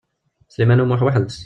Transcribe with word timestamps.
Sliman 0.53 0.83
U 0.83 0.85
Muḥ 0.87 1.01
weḥd-s. 1.05 1.37